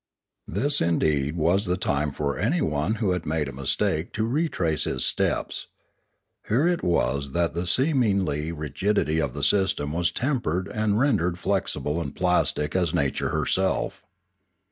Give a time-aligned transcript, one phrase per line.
[0.47, 5.05] This indeed was the time for anyone who had made a mistake to retrace his
[5.05, 5.67] steps.
[6.49, 11.37] Here it was that the seeming rigidity of the system was tempered and ren dered
[11.37, 14.03] flexible and plastic as nature herself.